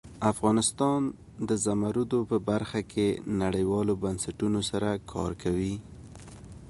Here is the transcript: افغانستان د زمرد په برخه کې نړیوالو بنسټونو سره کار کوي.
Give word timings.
افغانستان 0.31 1.01
د 1.49 1.49
زمرد 1.65 2.11
په 2.29 2.37
برخه 2.49 2.81
کې 2.91 3.07
نړیوالو 3.41 3.93
بنسټونو 4.03 4.59
سره 4.69 4.89
کار 5.11 5.31
کوي. 5.43 5.75